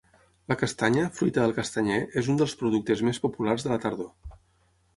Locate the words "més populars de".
3.11-3.73